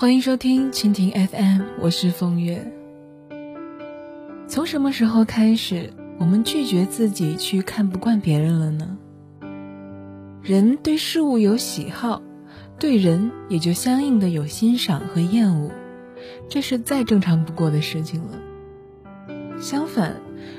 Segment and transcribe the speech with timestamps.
[0.00, 2.72] 欢迎收听蜻蜓 FM，我是风月。
[4.48, 8.96] 从什么时候开始，我们拒绝自己去看不惯别人了呢？
[10.42, 12.22] 人对事物有喜好，
[12.78, 15.70] 对人也就相应的有欣赏和厌恶，
[16.48, 18.38] 这是再正常不过的事情了。
[19.60, 20.16] 相反，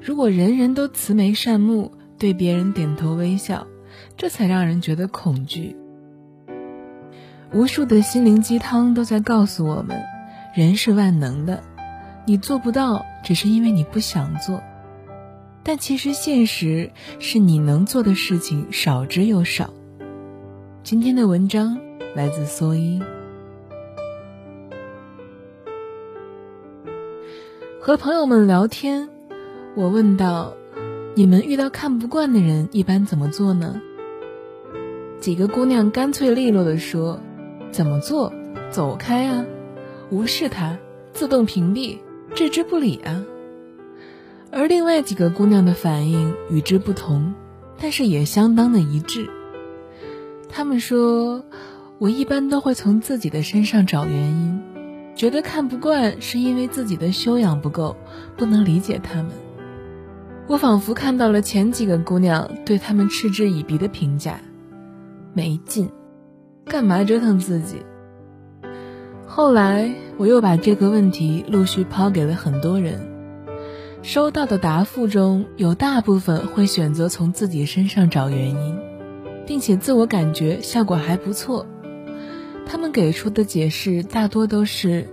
[0.00, 3.66] 如果人人都慈眉善目，对别人点头微笑，
[4.16, 5.74] 这才让人觉得恐惧。
[7.54, 10.02] 无数的心灵鸡汤都在告诉我们，
[10.56, 11.62] 人是万能的，
[12.26, 14.60] 你做不到，只是因为你不想做。
[15.62, 16.90] 但其实现实
[17.20, 19.72] 是你能做的事情少之又少。
[20.82, 21.78] 今天的文章
[22.16, 23.00] 来自蓑衣。
[27.80, 29.08] 和朋友们聊天，
[29.76, 30.54] 我问道
[31.14, 33.80] ：“你们遇到看不惯的人，一般怎么做呢？”
[35.20, 37.20] 几个姑娘干脆利落地说。
[37.74, 38.32] 怎么做？
[38.70, 39.44] 走开啊！
[40.08, 40.78] 无视他，
[41.12, 41.98] 自动屏蔽，
[42.32, 43.24] 置之不理啊！
[44.52, 47.34] 而另外几个姑娘的反应与之不同，
[47.80, 49.28] 但是也相当的一致。
[50.48, 51.44] 她们说
[51.98, 54.62] ：“我一般都会从自己的身上找原因，
[55.16, 57.96] 觉得看不惯是因为自己的修养不够，
[58.36, 59.32] 不能理解他们。”
[60.46, 64.38] 我仿佛看到了前几个姑娘对他们嗤之以鼻的评价
[65.34, 65.90] ：“没劲。”
[66.66, 67.76] 干嘛折腾自己？
[69.26, 73.00] 后来我又把这个问题陆续抛给了很多人，
[74.02, 78.78] 收到的答复中有大部分会选择从自己身上找原因，
[79.46, 81.66] 并且自我感觉效果还不错。
[82.66, 85.08] 他们给出的解释大多都是：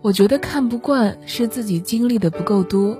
[0.00, 2.98] 我觉得看不惯是自己经历的不够多。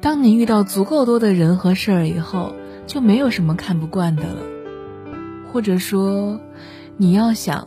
[0.00, 2.52] 当你遇到足够多的人和事儿以后，
[2.86, 4.42] 就没有什么看不惯的了，
[5.52, 6.40] 或者说。
[7.02, 7.66] 你要想，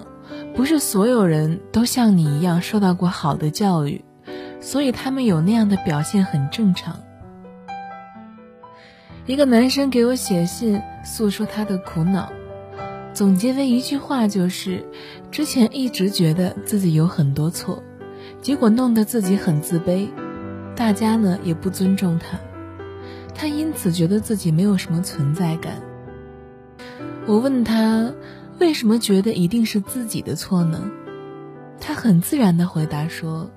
[0.56, 4.02] 不是所有人都像你一样受到过好的教育，
[4.62, 7.02] 所以他们有那样的表现很正常。
[9.26, 12.32] 一个男生给我写信诉说他的苦恼，
[13.12, 14.86] 总结为一句话就是：
[15.32, 17.84] 之前一直觉得自己有很多错，
[18.42, 20.08] 结果弄得自己很自卑，
[20.78, 22.40] 大家呢也不尊重他，
[23.34, 25.74] 他因此觉得自己没有什么存在感。
[27.28, 28.14] 我问他。
[28.60, 30.90] 为什么觉得一定是自己的错呢？
[31.80, 33.52] 他很自然地回答说：“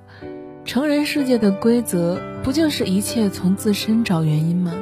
[0.67, 4.75] 成人世界的规则不就是一切从自身找原因吗？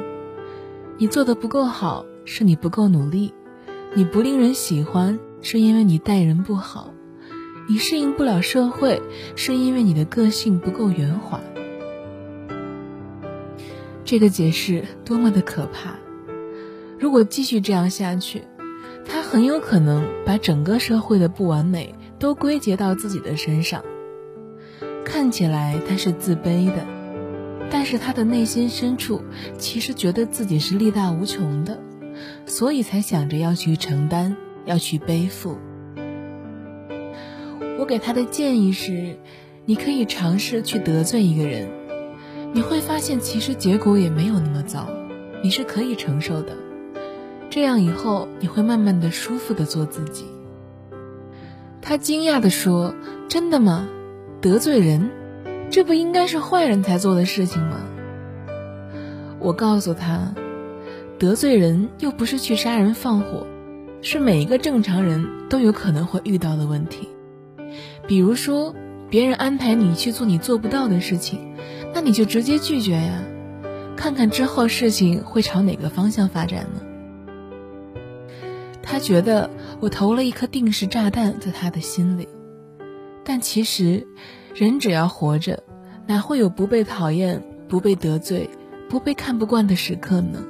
[0.97, 3.31] 你做的不够好，是你不够努力；
[3.93, 6.91] 你不令人喜欢，是因为你待人不好；
[7.69, 8.99] 你适应不了社会，
[9.35, 11.39] 是因为你的个性不够圆滑。”
[14.03, 15.95] 这个解释多么的可怕！
[16.97, 18.41] 如果继续这样下去，
[19.07, 23.83] 他很有可能把整个社会的不完美都归结到自己的身上。
[25.05, 26.85] 看起来他是自卑的，
[27.71, 29.21] 但是他的内心深处
[29.57, 31.79] 其实觉得自己是力大无穷的，
[32.45, 34.35] 所以才想着要去承担，
[34.65, 35.57] 要去背负。
[37.79, 39.17] 我给他的建议是：
[39.65, 41.69] 你可以尝试去得罪一个人，
[42.53, 44.89] 你会发现其实结果也没有那么糟，
[45.41, 46.66] 你是可以承受的。
[47.49, 50.25] 这样以后你会慢慢的舒服的做自己。
[51.81, 52.93] 他惊讶的说
[53.29, 53.87] ：“真的吗？
[54.41, 55.09] 得罪人，
[55.69, 57.77] 这不应该是坏人才做的事情吗？”
[59.39, 60.33] 我告诉他
[61.17, 63.47] ：“得罪人又不是去杀人放火，
[64.01, 67.07] 是每一个正常人都有可能会遇到的问题。
[68.05, 68.75] 比如说，
[69.09, 71.53] 别人安排你去做你做不到的事情，
[71.93, 73.23] 那你就直接拒绝呀，
[73.95, 76.81] 看看之后事情会朝哪个方向发展呢？”
[78.97, 82.27] 他觉得我投了一颗定时炸弹在他的心里，
[83.23, 84.07] 但其实，
[84.55, 85.61] 人只要活着，
[86.07, 88.49] 哪会有不被讨厌、不被得罪、
[88.89, 90.43] 不被看不惯的时刻呢？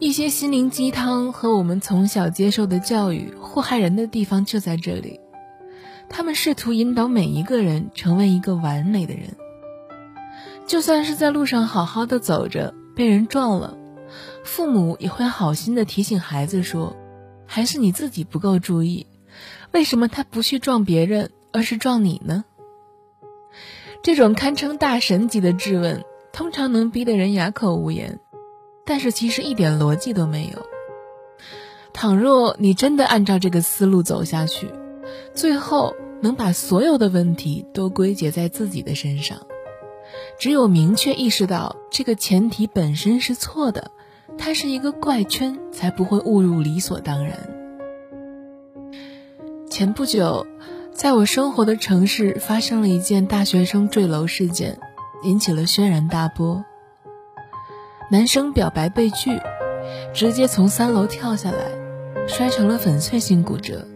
[0.00, 5.20] 一些心灵鸡汤和我们从小接受的教育祸害人的地方就在这里，
[6.08, 9.36] 他们试图引导每一个人成为一个完美的人，
[10.66, 13.78] 就算是在路上好好的走着，被人撞了。
[14.44, 16.96] 父母也会好心的提醒孩子说
[17.46, 19.06] ：“还是你自己不够注意，
[19.72, 22.44] 为什么他不去撞别人，而是撞你呢？”
[24.02, 28.18] 这种堪称大神级的质问，通常能逼得人哑口无言，
[28.84, 30.66] 但是其实一点逻辑都没有。
[31.92, 34.68] 倘若你真的按照这个思路走下去，
[35.34, 39.38] 最后能把所有的问题都归结在自己的身上。
[40.38, 43.92] 只有明确意识到这个前提本身是错的。
[44.38, 47.38] 它是一个怪圈，才不会误入理所当然。
[49.70, 50.46] 前不久，
[50.92, 54.78] 在我生活的城市发生了一件大学生坠楼事件，
[55.22, 56.64] 引起了轩然大波。
[58.10, 59.40] 男生表白被拒，
[60.12, 63.86] 直接从三楼跳下来，摔成了粉碎性骨折。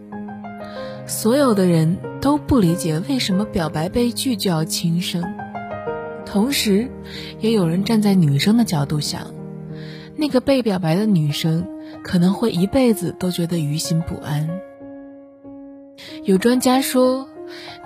[1.05, 5.23] 所有的人都不理解为什么表白被拒就要轻生，
[6.25, 6.89] 同时，
[7.39, 9.27] 也有人站在女生的角度想，
[10.17, 11.67] 那个被表白的女生
[12.03, 14.49] 可能会一辈子都觉得于心不安。
[16.23, 17.29] 有专家说，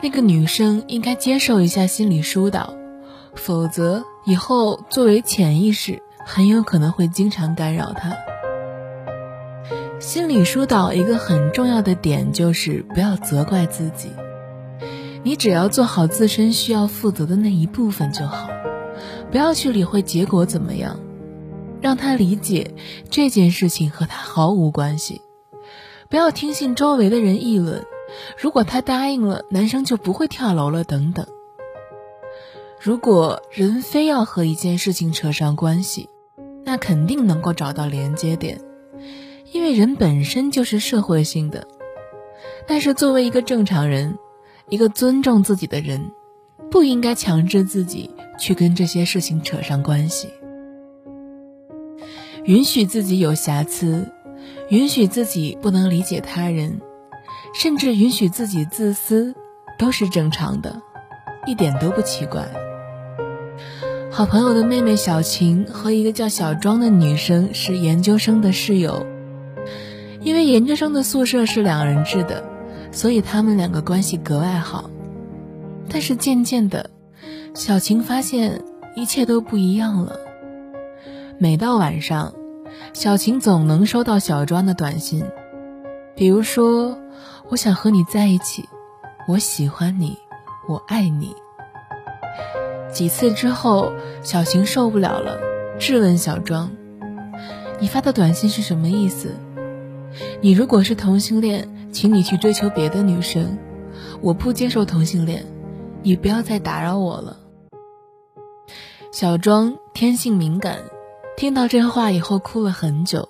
[0.01, 2.73] 那个女生应该接受一下心理疏导，
[3.35, 6.01] 否则以后作为潜意识。
[6.23, 8.15] 很有可能会经常干扰他。
[9.99, 14.11] 心理疏导一个很重要的点就是不要责怪自己，
[15.23, 18.47] 你只要做好自身需要负责的那一部分就好，
[19.31, 20.99] 不要去理会结果怎么样，
[21.81, 22.75] 让他理解
[23.09, 25.21] 这件事情和他毫无关系，
[26.09, 27.85] 不要听信周围的人议论，
[28.37, 31.25] 如果他答应了，男生就不会跳楼了等等。
[32.79, 36.09] 如果人非要和一件事情扯上关系，
[36.63, 38.61] 那肯定能够找到连接点，
[39.51, 41.67] 因为人本身就是社会性的。
[42.67, 44.17] 但是作为一个正常人，
[44.69, 46.11] 一个尊重自己的人，
[46.69, 50.29] 不应该强制自己去跟这些事情扯上关系。
[52.45, 54.07] 允许自己有瑕疵，
[54.69, 56.81] 允许自己不能理解他人，
[57.53, 59.35] 甚至允许自己自私，
[59.77, 60.81] 都是正常的，
[61.45, 62.47] 一点都不奇怪。
[64.09, 69.05] 好朋友的妹妹小晴和一个叫小庄的女生是研究生的室友，
[70.21, 72.43] 因为研究生的宿舍是两人制的，
[72.91, 74.89] 所以他们两个关系格外好。
[75.87, 76.89] 但是渐渐的，
[77.53, 78.63] 小晴发现
[78.95, 80.19] 一切都不一样了。
[81.41, 82.35] 每到晚上，
[82.93, 85.25] 小晴总能收到小庄的短信，
[86.15, 86.99] 比如说
[87.49, 88.69] ：“我想和你在一起，
[89.27, 90.19] 我喜欢你，
[90.69, 91.35] 我爱你。”
[92.93, 93.91] 几次之后，
[94.21, 95.39] 小晴受不了了，
[95.79, 96.69] 质问小庄
[97.81, 99.33] ：“你发的短信是什么意思？
[100.41, 103.57] 你如果是同性恋，请你去追求别的女生。
[104.21, 105.43] 我不接受同性恋，
[106.03, 107.39] 你不要再打扰我了。”
[109.11, 110.77] 小庄天性敏感，
[111.41, 113.27] 听到这话以后哭了很久，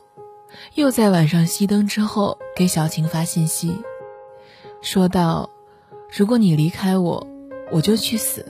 [0.76, 3.74] 又在晚上熄灯之后给小晴发信息，
[4.82, 5.50] 说道
[6.14, 7.26] ：“如果你离开我，
[7.72, 8.46] 我就去死。”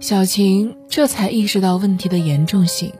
[0.00, 2.94] 小晴这才意识到问题的严重性，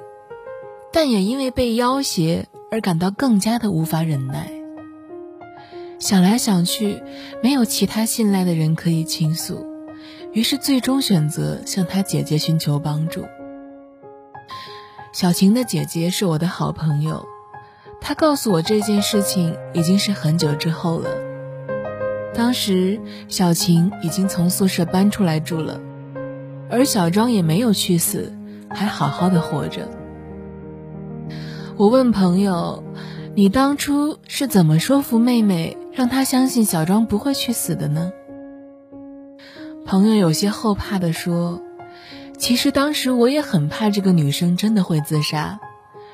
[0.92, 4.52] 但也因为被要挟而感到更加的无法忍耐。
[5.98, 7.02] 想来想去，
[7.42, 9.66] 没有其他信赖的人可以倾诉，
[10.34, 13.24] 于是最终选择向他姐姐寻求帮助。
[15.12, 17.26] 小晴的姐姐是我的好朋友，
[18.00, 21.10] 她告诉我这件事情已经是很久之后了。
[22.34, 22.98] 当时
[23.28, 25.78] 小晴已经从宿舍搬出来住了。
[26.70, 28.32] 而小庄也没有去死，
[28.70, 29.86] 还好好的活着。
[31.76, 32.82] 我问朋友
[33.36, 38.10] ：“你当初是怎么说服妹妹，让她相信小庄不会去死的呢？”
[39.84, 41.60] 朋友有些后怕的说
[42.42, 45.60] ：“其实当时我也很怕这个女生真的会自杀，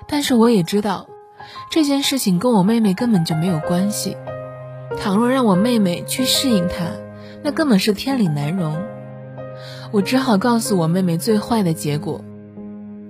[0.06, 1.08] 但是我也知道，
[1.70, 4.14] 这件事情跟我妹妹根本就没有关系。
[4.98, 6.84] 倘若让我妹妹去适应她，
[7.42, 8.76] 那根本是天理难容。”
[9.90, 12.22] 我只好告诉我妹妹最坏的结果，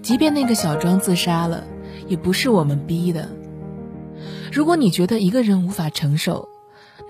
[0.00, 1.64] 即便那个小庄自杀了，
[2.06, 3.28] 也不是我们逼的。
[4.52, 6.48] 如果你觉得一个人无法承受，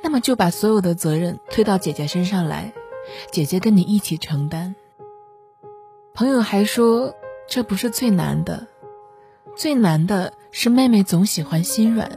[0.02, 2.72] 那么就把所有的责任推到姐姐身上来，
[3.30, 4.74] 姐姐跟你一起承担。
[6.18, 7.14] 朋友还说，
[7.46, 8.66] 这不是最难的，
[9.56, 12.10] 最难的是妹妹总喜欢心软，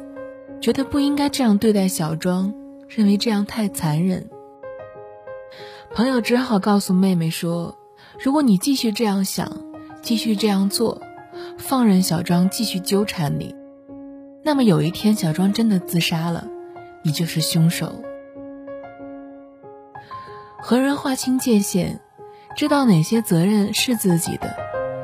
[0.59, 2.51] 觉得不应该这样对待小庄，
[2.89, 4.27] 认为这样太残忍。
[5.93, 7.77] 朋友只好告诉妹妹说
[8.19, 9.55] ：“如果你继续这样想，
[10.01, 10.99] 继续这样做，
[11.59, 13.55] 放任小庄继续纠缠你，
[14.41, 16.47] 那么有一天小庄真的自杀了，
[17.03, 17.93] 你就是凶手。
[20.59, 21.99] 和人划清界限，
[22.55, 24.55] 知道哪些责任是自己的，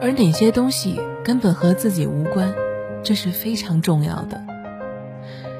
[0.02, 2.54] 而哪些东西根本和自己无关，
[3.04, 4.44] 这是非常重要的。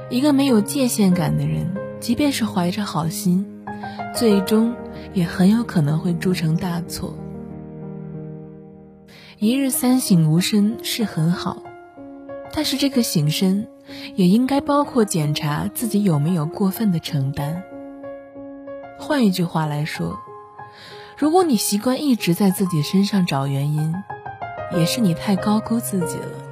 [0.10, 1.68] 一个没有界限感的人，
[2.00, 3.46] 即便是怀着好心，
[4.14, 4.74] 最终。”
[5.14, 7.18] 也很有可能会铸成大错。
[9.40, 11.64] 一日三省吾身是很好，
[12.54, 13.68] 但是这个省身
[14.16, 17.64] 也应该包括检查自己有没有过分的承担。
[19.00, 20.20] 换一句话来说，
[21.18, 23.92] 如果你习惯一直在自己身上找原因，
[24.78, 26.47] 也是你太高估自己了。